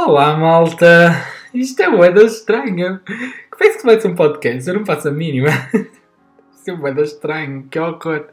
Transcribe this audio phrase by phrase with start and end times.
[0.00, 1.26] Olá, malta!
[1.52, 3.02] Isto é moeda estranha.
[3.50, 4.68] Como é que se vai ser um podcast?
[4.68, 5.48] Eu não faço a mínima.
[6.54, 8.26] Isto é moeda estranha, que horror.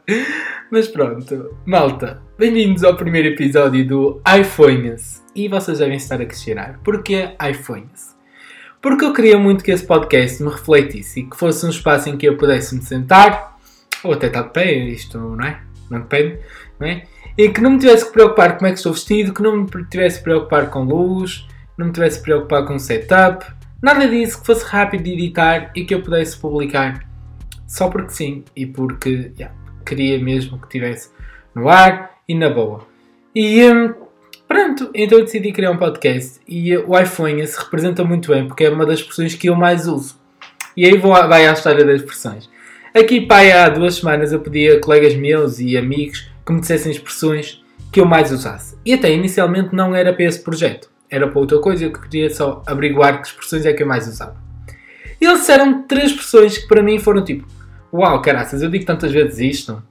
[0.70, 5.24] Mas pronto, malta, bem-vindos ao primeiro episódio do iPhones.
[5.34, 8.16] E vocês devem estar a questionar: porquê iPhones?
[8.80, 12.16] Porque eu queria muito que esse podcast me refletisse e que fosse um espaço em
[12.16, 13.58] que eu pudesse me sentar,
[14.04, 15.60] ou até estar de pé, isto não é?
[15.90, 16.38] Não depende,
[16.78, 17.02] não é?
[17.36, 19.56] E que não me tivesse que preocupar com como é que estou vestido, que não
[19.56, 21.44] me tivesse que preocupar com luz,
[21.76, 23.46] não me tivesse preocupado com setup,
[23.82, 27.06] nada disso, que fosse rápido de editar e que eu pudesse publicar
[27.66, 31.10] só porque sim e porque yeah, queria mesmo que tivesse
[31.54, 32.86] no ar e na boa.
[33.34, 33.94] E hum,
[34.48, 38.64] pronto, então eu decidi criar um podcast e o iPhone se representa muito bem porque
[38.64, 40.18] é uma das expressões que eu mais uso.
[40.76, 42.48] E aí vou, vai à história das expressões.
[42.94, 46.92] Aqui, pai, há duas semanas eu pedi a colegas meus e amigos que me dissessem
[46.92, 48.76] expressões que eu mais usasse.
[48.84, 52.62] E até inicialmente não era para esse projeto era para outra coisa, eu queria só
[52.66, 54.36] averiguar que expressões é que eu mais usava.
[55.20, 57.46] E eles disseram três expressões que para mim foram tipo:
[57.92, 59.82] Uau, caraças, eu digo tantas vezes isto,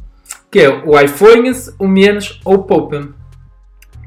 [0.52, 3.10] que é o iPhone, o menos ou o poupa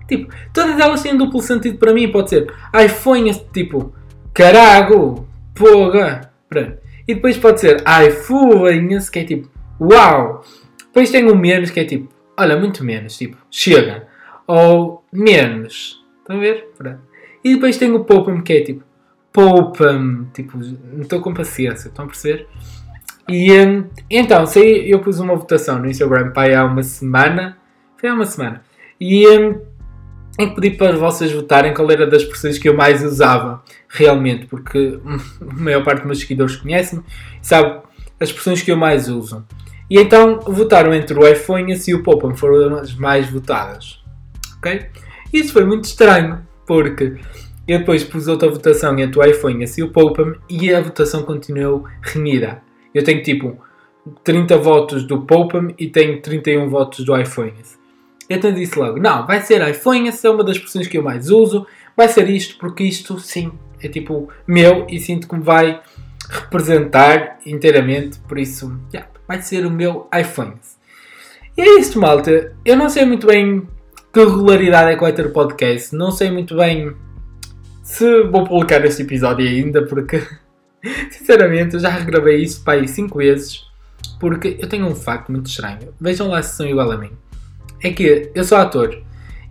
[0.09, 2.51] Tipo, todas elas têm duplo sentido para mim, pode ser
[2.83, 3.95] iPhone, tipo,
[4.33, 6.79] carago, poga, pronto.
[7.07, 10.43] E depois pode ser iPhone, que é tipo, uau.
[10.79, 14.09] Depois tem o menos, que é tipo, olha, muito menos, tipo, chega.
[14.47, 15.98] Ou menos,
[16.29, 16.69] Estão a ver?
[16.77, 17.01] Pronto.
[17.43, 18.85] E depois tem o poupa-me que é tipo,
[19.33, 22.47] poupa-me, tipo, não estou com paciência, estão a perceber?
[23.27, 27.57] E hum, então, sei, eu pus uma votação no Instagram para há uma semana,
[27.97, 28.63] foi há uma semana,
[29.01, 29.59] e hum,
[30.39, 35.01] em pedi para vocês votarem qual era das expressões que eu mais usava realmente, porque
[35.41, 37.03] a maior parte dos meus seguidores conhecem
[37.41, 37.81] sabe
[38.21, 39.47] as expressões que eu mais uso.
[39.89, 44.03] E então votaram entre o iPhone e o Poupa-me, foram as mais votadas.
[44.59, 44.91] Ok?
[45.33, 47.17] Isso foi muito estranho, porque
[47.67, 51.85] eu depois pus outra votação entre o iPhone e o Poupa-me e a votação continuou
[52.03, 52.63] renhida.
[52.95, 53.59] Eu tenho tipo
[54.25, 57.53] 30 votos do Poupa-me e tenho 31 votos do iPhone.
[58.29, 61.31] Então disse logo: não, vai ser iPhone, essa é uma das expressões que eu mais
[61.31, 61.67] uso,
[61.97, 63.53] vai ser isto, porque isto sim
[63.83, 65.81] é tipo meu e sinto que me vai
[66.29, 70.55] representar inteiramente, por isso yeah, vai ser o meu iPhone.
[71.57, 72.55] E é isto, malta.
[72.65, 73.67] Eu não sei muito bem
[74.19, 75.95] que regularidade é que vai ter o podcast.
[75.95, 76.93] Não sei muito bem
[77.85, 80.21] se vou publicar este episódio ainda, porque
[81.13, 83.63] sinceramente eu já regravei isso para aí 5 vezes.
[84.19, 85.95] Porque eu tenho um facto muito estranho.
[86.01, 87.13] Vejam lá se são igual a mim.
[87.81, 89.01] É que eu sou ator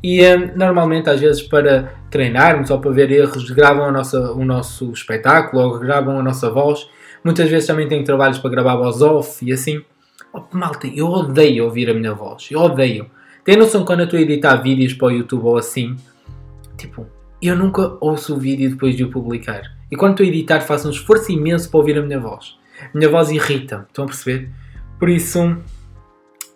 [0.03, 4.43] e um, normalmente, às vezes, para treinarmos ou para ver erros, gravam a nossa, o
[4.43, 6.89] nosso espetáculo ou gravam a nossa voz.
[7.23, 9.81] Muitas vezes também tenho trabalhos para gravar voz off e assim.
[10.33, 12.49] Oh, malta, eu odeio ouvir a minha voz.
[12.51, 13.09] Eu odeio.
[13.47, 15.95] Tem noção quando eu estou a editar vídeos para o YouTube ou assim?
[16.77, 17.07] Tipo,
[17.41, 19.61] eu nunca ouço o vídeo depois de o publicar.
[19.89, 22.57] E quando estou a editar, faço um esforço imenso para ouvir a minha voz.
[22.93, 24.49] A minha voz irrita, estão a perceber?
[24.99, 25.39] Por isso,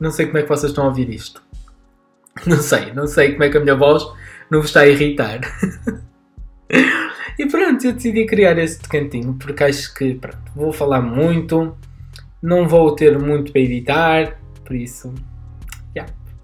[0.01, 1.41] não sei como é que vocês estão a ouvir isto.
[2.45, 4.03] Não sei, não sei como é que a minha voz
[4.49, 5.39] não vos está a irritar.
[7.39, 11.73] e pronto, eu decidi criar este cantinho porque acho que pronto, vou falar muito,
[12.43, 15.13] não vou ter muito para editar, por isso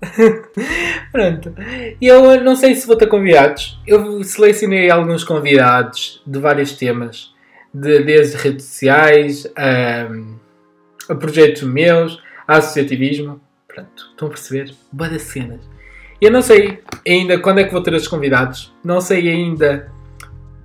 [1.12, 1.54] Pronto.
[2.00, 3.80] E eu não sei se vou ter convidados.
[3.86, 7.34] Eu selecionei alguns convidados de vários temas,
[7.74, 10.08] de, desde redes sociais a,
[11.10, 13.42] a projetos meus, a associativismo.
[13.68, 14.74] Pronto, estão a perceber?
[14.92, 15.62] Boa das cenas.
[16.20, 18.74] Eu não sei ainda quando é que vou ter esses convidados.
[18.84, 19.92] Não sei ainda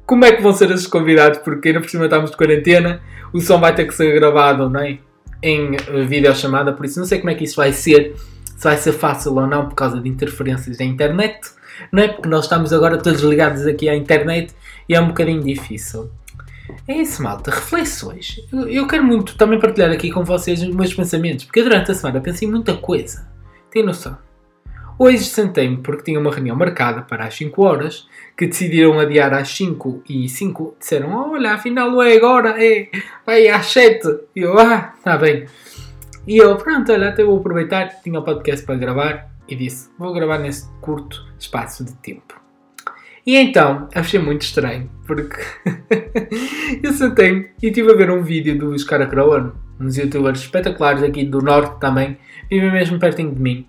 [0.06, 3.00] como é que vão ser esses convidados, porque ainda por cima estamos de quarentena.
[3.32, 4.98] O som vai ter que ser gravado, não é?
[5.42, 5.72] Em
[6.06, 8.14] videochamada, por isso não sei como é que isso vai ser
[8.62, 11.50] se vai ser fácil ou não por causa de interferências da internet,
[11.90, 12.06] não é?
[12.06, 14.54] Porque nós estamos agora todos ligados aqui à internet
[14.88, 16.08] e é um bocadinho difícil.
[16.86, 17.50] É isso, malta.
[17.50, 18.36] Reflexões.
[18.52, 22.20] Eu, quero muito também partilhar aqui com vocês os meus pensamentos, porque durante a semana
[22.20, 23.28] pensei muita coisa.
[23.68, 24.16] Tem noção?
[24.96, 28.06] Hoje sentei-me porque tinha uma reunião marcada para as 5 horas,
[28.36, 32.88] que decidiram adiar às 5 e 5 disseram: Olha, afinal não é agora, é
[33.26, 34.06] vai às 7.
[34.36, 35.46] E eu, ah, está bem.
[36.26, 40.12] E eu, pronto, olha, até vou aproveitar, tinha o podcast para gravar e disse: vou
[40.12, 42.40] gravar nesse curto espaço de tempo.
[43.26, 45.36] E então, achei muito estranho, porque
[46.82, 51.40] eu sentei e estive a ver um vídeo dos Caracroan, uns youtubers espetaculares aqui do
[51.40, 52.18] Norte também,
[52.50, 53.66] vivem mesmo pertinho de mim.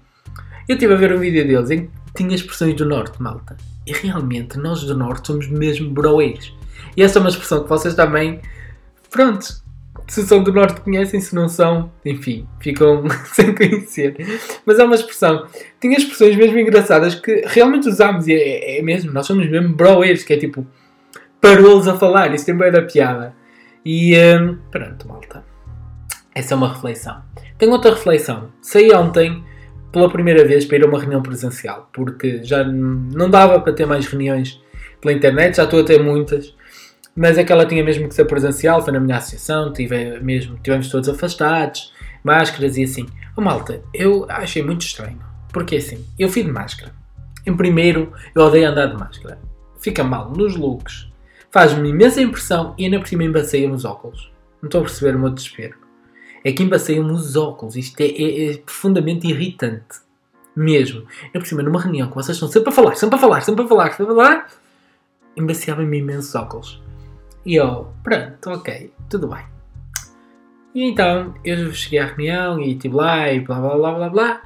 [0.68, 3.56] Eu estive a ver um vídeo deles em que tinha expressões do Norte, malta.
[3.86, 6.56] E realmente, nós do Norte somos mesmo broeiros.
[6.96, 8.40] E essa é uma expressão que vocês também,
[9.10, 9.63] pronto,
[10.08, 13.04] se são do Norte conhecem, se não são, enfim, ficam
[13.34, 14.16] sem conhecer.
[14.66, 15.48] Mas é uma expressão.
[15.80, 20.24] Tinha expressões mesmo engraçadas que realmente usámos e é, é mesmo, nós somos mesmo broers,
[20.24, 20.66] que é tipo
[21.40, 23.36] parou-los a falar, isso tem bem da piada.
[23.86, 25.44] E hum, pronto, malta.
[26.34, 27.22] Essa é uma reflexão.
[27.58, 28.50] Tenho outra reflexão.
[28.62, 29.44] Saí ontem
[29.92, 33.86] pela primeira vez para ir a uma reunião presencial, porque já não dava para ter
[33.86, 34.60] mais reuniões
[35.00, 36.56] pela internet, já estou a ter muitas,
[37.16, 41.10] mas aquela tinha mesmo que ser presencial, foi na minha associação, tive mesmo, tivemos todos
[41.10, 41.94] afastados,
[42.24, 43.06] máscaras e assim.
[43.36, 45.20] Oh, malta, eu achei muito estranho,
[45.52, 46.92] porque assim, eu fui de máscara.
[47.46, 49.40] Em primeiro, eu odeio andar de máscara.
[49.80, 51.12] Fica mal nos looks,
[51.52, 54.32] faz-me imensa impressão e ainda por cima embaceia nos óculos.
[54.62, 55.84] Não estou a perceber o meu desespero
[56.44, 57.76] é que embaceiam os óculos.
[57.76, 60.04] Isto é, é, é, profundamente irritante.
[60.56, 61.08] Mesmo.
[61.34, 63.66] Eu por cima, numa reunião que vocês estão sempre a falar, sempre a falar, sempre
[63.66, 64.50] a falar, sempre a falar,
[65.36, 66.83] embaciava-me imensos óculos.
[67.46, 69.46] E eu, pronto, ok, tudo bem.
[70.74, 74.42] E então eu cheguei à reunião e estive lá e blá blá blá blá blá.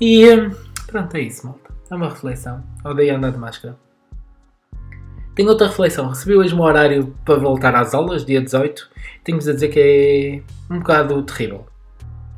[0.00, 0.50] E hum,
[0.86, 1.72] pronto, é isso, malta.
[1.90, 2.62] É uma reflexão.
[2.84, 3.78] Odeio andar de máscara.
[5.34, 6.08] Tenho outra reflexão.
[6.08, 8.90] Recebi hoje um horário para voltar às aulas, dia 18.
[9.24, 11.66] Tenho-vos a dizer que é um bocado terrível.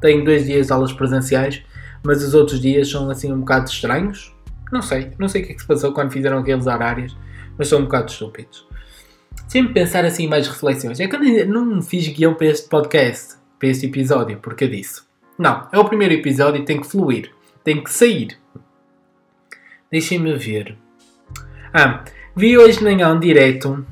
[0.01, 1.63] Tenho dois dias de aulas presenciais,
[2.05, 4.33] mas os outros dias são assim um bocado estranhos.
[4.71, 7.17] Não sei, não sei o que é que se passou quando fizeram aqueles horários,
[7.59, 8.67] mas são um bocado estúpidos.
[9.49, 10.99] Sempre pensar assim mais reflexões.
[11.01, 15.03] É que eu não fiz guião para este podcast, para este episódio, porque eu disse.
[15.39, 17.33] Não, é o primeiro episódio e tem que fluir,
[17.63, 18.39] tem que sair.
[19.91, 20.77] Deixem-me ver.
[21.73, 22.05] Ah,
[22.37, 23.87] Vi hoje de manhã um direto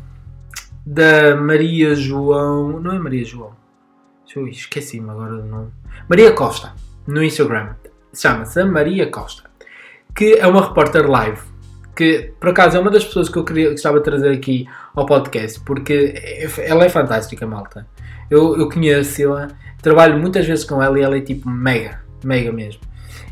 [0.85, 2.81] da Maria João.
[2.81, 3.55] Não é Maria João?
[4.51, 5.71] Esqueci-me agora do nome.
[6.09, 6.75] Maria Costa,
[7.07, 7.77] no Instagram.
[8.13, 9.49] Chama-se Maria Costa.
[10.13, 11.52] Que é uma repórter live.
[11.95, 15.07] Que por acaso é uma das pessoas que eu queria, gostava de trazer aqui ao
[15.07, 15.61] podcast.
[15.61, 16.15] Porque
[16.59, 17.87] ela é fantástica, malta.
[18.31, 19.49] Eu, eu conheço-a,
[19.83, 22.81] trabalho muitas vezes com ela e ela é tipo mega, mega mesmo.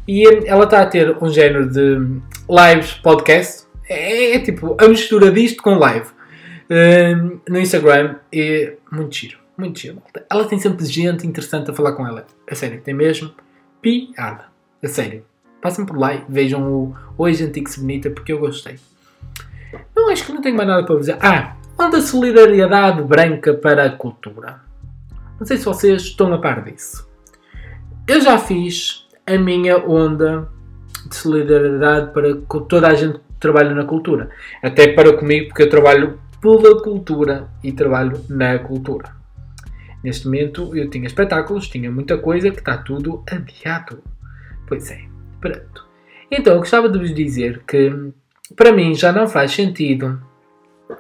[0.07, 1.99] E ela está a ter um género de
[2.49, 8.17] lives, podcast, é, é, tipo a mistura disto com live uh, no Instagram.
[8.33, 10.03] É muito giro, muito giro.
[10.29, 12.27] Ela tem sempre gente interessante a falar com ela.
[12.51, 13.33] A sério, tem mesmo
[13.81, 14.47] piada.
[14.83, 15.25] A sério.
[15.61, 18.77] Passem por lá e vejam o Hoje Antigo-se Bonita porque eu gostei.
[19.95, 21.19] Não, acho que não tenho mais nada para dizer.
[21.21, 24.61] Ah, onda solidariedade branca para a cultura.
[25.39, 27.09] Não sei se vocês estão a par disso.
[28.07, 30.49] Eu já fiz a minha onda
[31.07, 32.35] de solidariedade para
[32.69, 34.31] toda a gente trabalho na cultura.
[34.62, 39.17] Até para comigo, porque eu trabalho pela cultura e trabalho na cultura.
[40.05, 44.03] Neste momento eu tinha espetáculos, tinha muita coisa que está tudo adiado.
[44.67, 45.10] Pois é,
[46.31, 48.13] Então eu gostava de vos dizer que
[48.55, 50.21] para mim já não faz sentido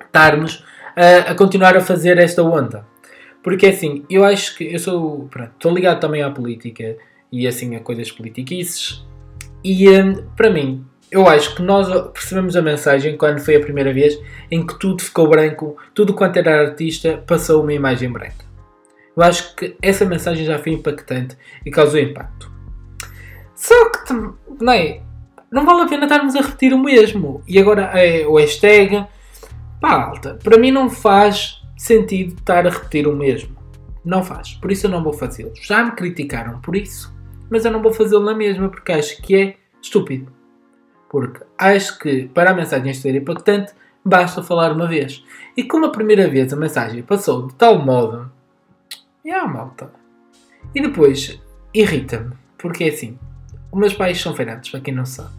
[0.00, 0.64] estarmos
[0.96, 2.86] a, a continuar a fazer esta onda.
[3.42, 5.28] Porque assim, eu acho que eu sou.
[5.30, 6.96] Pronto, estou ligado também à política
[7.32, 9.04] e assim a coisas politiquices.
[9.64, 13.92] E um, para mim, eu acho que nós percebemos a mensagem quando foi a primeira
[13.92, 14.18] vez
[14.50, 18.44] em que tudo ficou branco, tudo quanto era artista passou uma imagem branca.
[19.16, 22.49] Eu acho que essa mensagem já foi impactante e causou impacto.
[23.60, 24.12] Só que,
[24.60, 25.02] não é?
[25.50, 27.42] Não vale a pena estarmos a repetir o mesmo.
[27.46, 29.06] E agora é o hashtag.
[29.80, 30.38] Pá, alta.
[30.42, 33.54] Para mim não faz sentido estar a repetir o mesmo.
[34.04, 34.54] Não faz.
[34.54, 35.52] Por isso eu não vou fazê-lo.
[35.60, 37.14] Já me criticaram por isso.
[37.50, 40.40] Mas eu não vou fazê-lo na mesma porque acho que é estúpido
[41.10, 45.24] porque acho que para a mensagem ser impactante basta falar uma vez.
[45.56, 48.30] E como a primeira vez a mensagem passou de tal modo,
[49.26, 49.92] é a malta.
[50.72, 51.42] E depois
[51.74, 53.18] irrita-me, porque é assim:
[53.72, 55.34] os meus pais são feirantes, para quem não sabe.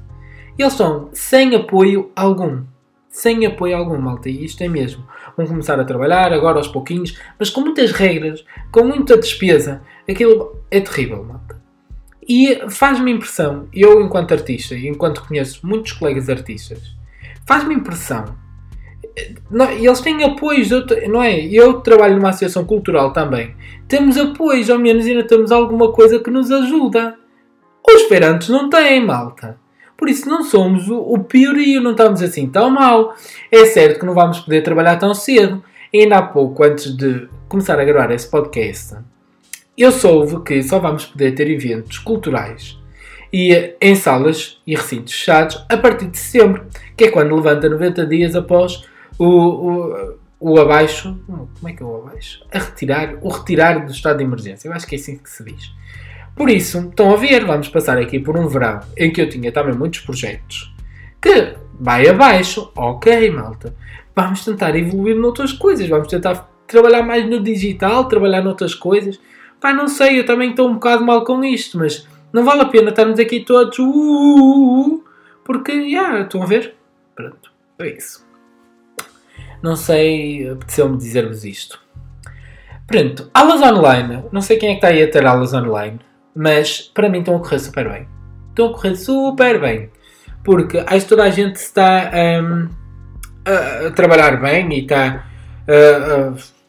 [0.58, 2.64] E eles estão sem apoio algum.
[3.10, 4.30] Sem apoio algum, malta.
[4.30, 5.06] E isto é mesmo.
[5.36, 9.82] Vão começar a trabalhar agora aos pouquinhos, mas com muitas regras, com muita despesa.
[10.10, 11.62] Aquilo é terrível, malta.
[12.28, 16.96] E faz-me impressão, eu enquanto artista e enquanto conheço muitos colegas artistas,
[17.46, 18.40] faz-me impressão.
[19.78, 20.70] Eles têm apoios,
[21.10, 21.38] não é?
[21.46, 23.54] Eu trabalho numa associação cultural também.
[23.88, 27.18] Temos apoios, ao menos ainda temos alguma coisa que nos ajuda.
[27.96, 29.58] Os feirantes não têm, malta.
[29.98, 33.16] Por isso não somos o, o piorio, não estamos assim tão mal.
[33.52, 35.64] É certo que não vamos poder trabalhar tão cedo.
[35.94, 38.96] E ainda há pouco, antes de começar a gravar esse podcast,
[39.78, 42.80] eu soube que só vamos poder ter eventos culturais
[43.32, 46.66] e em salas e recintos fechados a partir de setembro,
[46.98, 48.84] que é quando levanta 90 dias após
[49.18, 51.20] o, o, o abaixo.
[51.26, 52.46] Como é que é o abaixo?
[52.52, 54.68] A retirar, o retirar do estado de emergência.
[54.68, 55.72] Eu acho que é assim que se diz.
[56.36, 59.52] Por isso, estão a ver, vamos passar aqui por um verão em que eu tinha
[59.52, 60.74] também muitos projetos
[61.22, 62.72] que vai abaixo.
[62.76, 63.76] Ok, malta.
[64.16, 65.88] Vamos tentar evoluir noutras coisas.
[65.88, 69.20] Vamos tentar trabalhar mais no digital, trabalhar noutras coisas.
[69.60, 72.66] Pá, não sei, eu também estou um bocado mal com isto, mas não vale a
[72.66, 73.78] pena estarmos aqui todos.
[73.78, 75.04] Uh, uh, uh,
[75.44, 76.76] porque, já, yeah, estão a ver?
[77.16, 78.26] Pronto, é isso.
[79.62, 81.80] Não sei, apeteceu-me dizer-vos isto.
[82.88, 84.24] Pronto, aulas online.
[84.32, 86.00] Não sei quem é que está aí a ter aulas online,
[86.36, 88.08] mas para mim estão a correr super bem.
[88.50, 89.90] Estão a correr super bem.
[90.44, 92.12] Porque acho que toda a gente está
[92.44, 92.68] um,
[93.46, 95.26] a, trabalhar bem e está.
[95.68, 96.62] Uh, uh,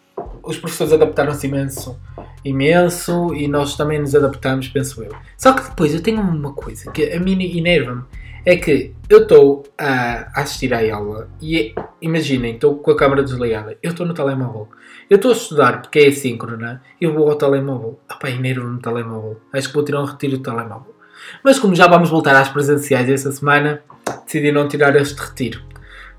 [0.45, 1.99] os professores adaptaram-se imenso,
[2.45, 5.15] imenso e nós também nos adaptamos, penso eu.
[5.37, 8.03] Só que depois eu tenho uma coisa que a mim enerva-me
[8.45, 13.79] é que eu estou a assistir à aula e imaginem, estou com a câmera desligada,
[13.83, 14.69] eu estou no telemóvel.
[15.09, 18.01] Eu estou a estudar porque é assíncrona eu vou ao telemóvel.
[18.09, 19.41] Ah pá, enervo no telemóvel.
[19.53, 20.95] Acho que vou tirar um retiro do telemóvel.
[21.45, 23.83] Mas como já vamos voltar às presenciais essa semana,
[24.25, 25.63] decidi não tirar este retiro.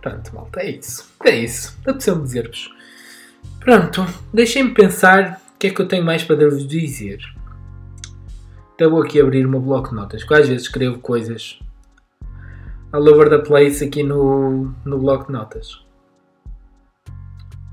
[0.02, 1.12] Pronto, malta, é isso.
[1.26, 1.78] É isso.
[1.82, 2.70] Apeteceu-me dizer-vos.
[3.60, 7.20] Pronto, deixem-me pensar o que é que eu tenho mais para vos dizer.
[8.76, 11.60] Então vou aqui abrir o meu bloco de notas, que às vezes escrevo coisas
[12.94, 15.84] all over the place aqui no, no bloco de notas.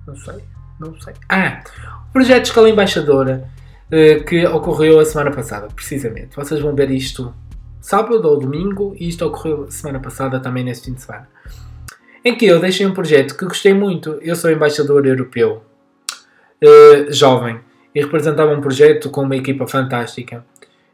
[0.06, 0.42] Não sei,
[0.80, 1.14] não sei.
[1.28, 1.62] Ah,
[2.08, 3.48] o projeto Escola Embaixadora
[3.86, 6.34] uh, que ocorreu a semana passada, precisamente.
[6.34, 7.34] Vocês vão ver isto
[7.80, 11.28] sábado ou domingo e isto ocorreu semana passada também neste fim de semana.
[12.24, 14.18] Em que eu deixei um projeto que gostei muito.
[14.22, 15.62] Eu sou embaixador europeu,
[16.62, 17.60] uh, jovem,
[17.94, 20.44] e representava um projeto com uma equipa fantástica.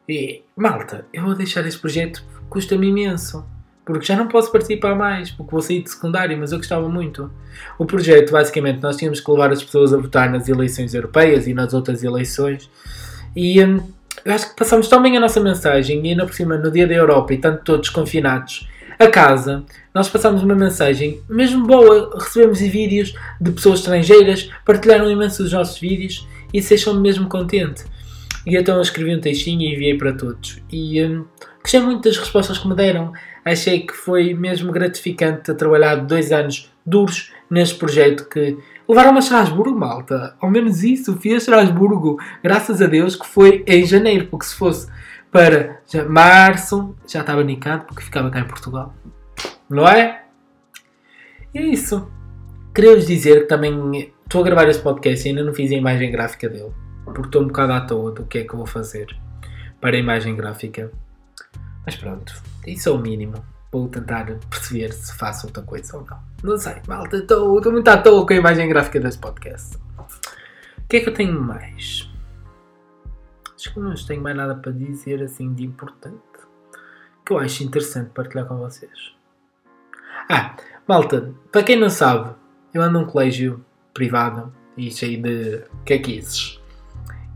[0.09, 3.45] E, malta, eu vou deixar este projeto, custa-me imenso
[3.87, 7.31] porque já não posso participar mais, porque vou sair de secundário, mas eu gostava muito.
[7.79, 11.55] O projeto, basicamente, nós tínhamos que levar as pessoas a votar nas eleições europeias e
[11.55, 12.69] nas outras eleições,
[13.35, 13.81] e hum,
[14.25, 16.85] eu acho que passamos tão bem a nossa mensagem, e ainda por cima, no dia
[16.85, 19.65] da Europa, e tanto todos confinados, a casa,
[19.95, 25.79] nós passamos uma mensagem mesmo boa, recebemos vídeos de pessoas estrangeiras, partilharam imenso os nossos
[25.79, 27.85] vídeos, e isso deixou-me mesmo contente.
[28.45, 30.61] E então eu escrevi um textinho e enviei para todos.
[30.73, 31.25] E hum,
[31.61, 33.13] gostei muito das respostas que me deram
[33.47, 39.21] achei que foi mesmo gratificante ter trabalhado dois anos duros neste projeto que levaram-me a
[39.21, 40.35] Estrasburgo, malta.
[40.41, 44.55] Ao menos isso, fui a Estrasburgo, graças a Deus, que foi em janeiro, porque se
[44.57, 44.91] fosse
[45.31, 48.93] para já, março, já estava nicado, porque ficava cá em Portugal.
[49.71, 50.25] Não é?
[51.55, 52.11] E é isso.
[52.75, 56.11] Queria-vos dizer que também estou a gravar este podcast e ainda não fiz a imagem
[56.11, 56.73] gráfica dele,
[57.05, 59.17] porque estou um bocado à toa do que é que eu vou fazer
[59.81, 60.91] para a imagem gráfica.
[61.87, 62.35] Mas pronto,
[62.67, 63.43] isso é o mínimo.
[63.71, 66.19] Vou tentar perceber se faço outra coisa ou não.
[66.43, 69.77] Não sei, malta, estou muito à toa com a imagem gráfica desse podcast.
[69.77, 72.11] O que é que eu tenho mais?
[73.55, 76.17] Acho que não tenho mais nada para dizer assim de importante.
[77.25, 79.15] Que eu acho interessante partilhar com vocês.
[80.29, 82.35] Ah, malta, para quem não sabe,
[82.75, 83.65] eu ando num colégio
[83.95, 86.61] privado e cheio de caquices.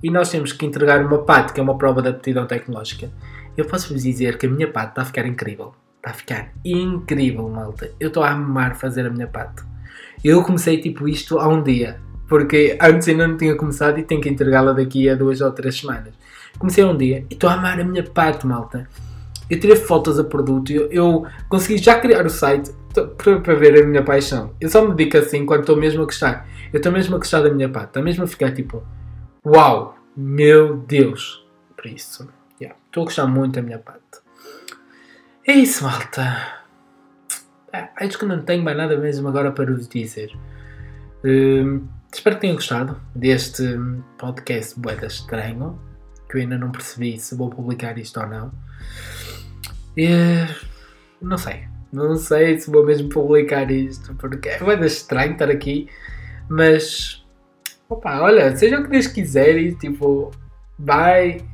[0.03, 3.11] E nós temos que entregar uma PAT, que é uma prova de aptidão tecnológica
[3.61, 5.75] eu posso vos dizer que a minha parte está a ficar incrível.
[5.97, 7.91] Está a ficar incrível, malta.
[8.01, 9.63] Eu estou a amar fazer a minha parte.
[10.25, 12.01] Eu comecei tipo isto há um dia.
[12.29, 15.79] Porque antes ainda não tinha começado e tenho que entregá-la daqui a duas ou três
[15.79, 16.15] semanas.
[16.59, 18.89] Comecei há um dia e estou a amar a minha parte, malta.
[19.51, 22.71] Eu tirei fotos a produto, eu, eu consegui já criar o site
[23.43, 24.55] para, ver a minha paixão.
[24.61, 26.47] Eu só me dedico assim quando estou mesmo a gostar.
[26.73, 27.89] Eu estou mesmo a gostar da minha parte.
[27.89, 28.83] Estou mesmo a ficar tipo,
[29.45, 31.45] uau, meu Deus.
[31.77, 32.29] Por isso.
[32.91, 34.03] Estou a gostar muito da minha parte.
[35.47, 36.65] É isso, malta.
[37.73, 40.37] É, acho que não tenho mais nada mesmo agora para vos dizer.
[41.25, 43.63] Uh, espero que tenham gostado deste
[44.19, 45.81] podcast Boeda Estranho.
[46.29, 48.49] Que eu ainda não percebi se vou publicar isto ou não.
[49.97, 50.67] Uh,
[51.23, 51.69] não sei.
[51.93, 54.17] Não sei se vou mesmo publicar isto.
[54.17, 55.89] Porque é boeda estranho estar aqui.
[56.49, 57.25] Mas.
[57.89, 60.33] Opa, olha, seja o que Deus quiser e tipo.
[60.77, 61.49] Vai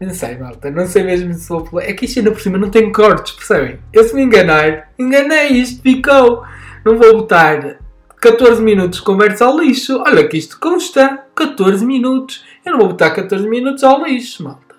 [0.00, 0.70] não sei, malta.
[0.70, 1.80] Não sei mesmo se vou.
[1.80, 3.80] É que isto ainda por cima não tem cortes, percebem?
[3.92, 6.44] Eu se me enganar, enganei, isto ficou.
[6.84, 7.78] Não vou botar
[8.20, 10.00] 14 minutos de conversa ao lixo.
[10.06, 12.44] Olha que isto consta 14 minutos.
[12.64, 14.76] Eu não vou botar 14 minutos ao lixo, malta.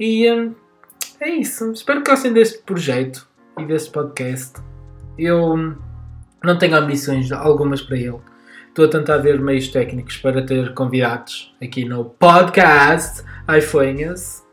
[0.00, 0.54] E hum,
[1.20, 1.70] é isso.
[1.72, 4.54] Espero que gostem deste projeto e deste podcast.
[5.18, 5.76] Eu hum,
[6.42, 8.20] não tenho ambições algumas para ele.
[8.76, 14.44] Estou a tentar ver meios técnicos para ter convidados aqui no podcast iPhones.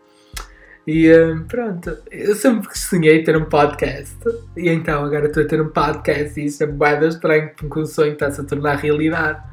[0.87, 4.15] E uh, pronto, eu sempre sonhei ter um podcast.
[4.55, 7.85] E então agora estou a ter um podcast e isso é bem estranho porque o
[7.85, 9.43] sonho está-se a tornar realidade.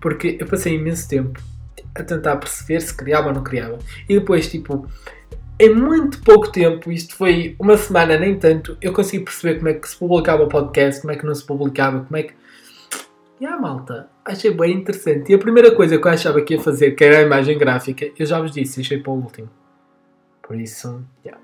[0.00, 1.42] Porque eu passei imenso tempo
[1.92, 3.76] a tentar perceber se criava ou não criava.
[4.08, 4.88] E depois, tipo,
[5.58, 9.74] em muito pouco tempo, isto foi uma semana, nem tanto, eu consegui perceber como é
[9.74, 12.45] que se publicava o podcast, como é que não se publicava, como é que
[13.38, 15.30] E a malta, achei bem interessante.
[15.30, 18.10] E a primeira coisa que eu achava que ia fazer, que era a imagem gráfica,
[18.18, 19.50] eu já vos disse, deixei para o último.
[20.42, 21.42] Por isso, yeah.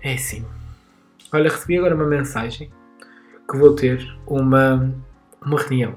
[0.00, 0.44] é assim.
[1.32, 2.70] Olha, recebi agora uma mensagem
[3.50, 4.94] que vou ter uma,
[5.44, 5.96] uma reunião.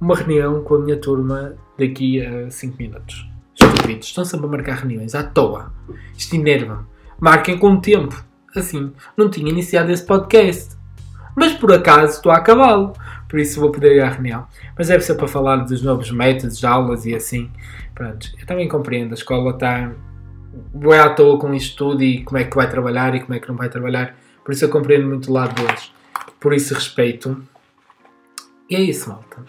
[0.00, 3.28] Uma reunião com a minha turma daqui a 5 minutos.
[3.54, 5.72] Estúpidos, estão sempre a marcar reuniões à toa.
[6.16, 6.86] Isto enerva-me.
[7.20, 8.24] Marquem com tempo.
[8.56, 10.79] Assim, não tinha iniciado esse podcast.
[11.40, 12.92] Mas por acaso estou a acabá-lo.
[13.26, 14.46] Por isso vou poder ir à reunião.
[14.76, 17.50] Mas deve ser para falar dos novos métodos de aulas e assim.
[17.94, 19.12] Pronto, eu também compreendo.
[19.12, 19.90] A escola está
[20.74, 23.40] bem à toa com isto tudo e como é que vai trabalhar e como é
[23.40, 24.14] que não vai trabalhar.
[24.44, 25.90] Por isso eu compreendo muito o lado deles.
[26.38, 27.42] Por isso respeito.
[28.68, 29.42] E é isso, malta.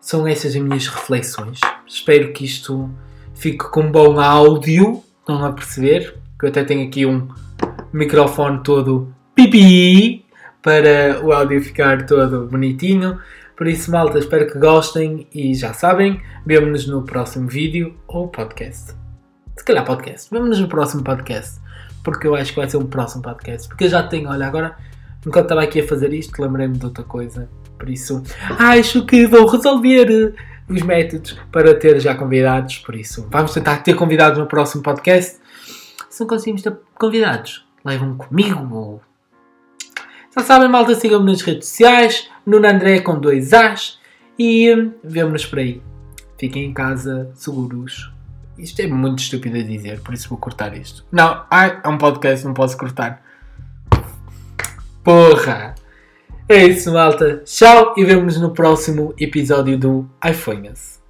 [0.00, 1.58] São essas as minhas reflexões.
[1.88, 2.88] Espero que isto
[3.34, 5.02] fique com bom áudio.
[5.18, 6.14] Estão a perceber?
[6.38, 7.26] Que eu até tenho aqui um
[7.92, 9.12] microfone todo
[9.54, 10.26] pipi
[10.60, 13.20] para o áudio ficar todo bonitinho.
[13.56, 18.94] Por isso, malta, espero que gostem e já sabem, vemo-nos no próximo vídeo ou podcast.
[19.56, 20.28] Se calhar podcast.
[20.32, 21.60] Vemo-nos no próximo podcast.
[22.02, 23.68] Porque eu acho que vai ser um próximo podcast.
[23.68, 24.76] Porque eu já tenho, olha, agora,
[25.24, 27.48] enquanto estava aqui a fazer isto, lembrei-me de outra coisa.
[27.78, 28.24] Por isso,
[28.58, 30.34] acho que vou resolver
[30.68, 32.78] os métodos para ter já convidados.
[32.78, 35.38] Por isso, vamos tentar ter convidados no próximo podcast.
[36.10, 39.00] Se não conseguimos ter convidados, levam comigo.
[40.36, 42.28] Já sabem, malta, sigam-me nas redes sociais.
[42.44, 44.00] Nuno André com dois As.
[44.36, 45.80] E hum, vemo-nos por aí.
[46.36, 48.12] Fiquem em casa, seguros.
[48.58, 51.04] Isto é muito estúpido a dizer, por isso vou cortar isto.
[51.10, 53.22] Não, ai, é um podcast, não posso cortar.
[55.04, 55.76] Porra!
[56.48, 57.42] É isso, malta.
[57.44, 61.03] Tchau e vemo-nos no próximo episódio do iPhones.